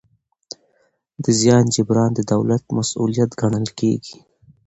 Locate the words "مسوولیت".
2.77-3.31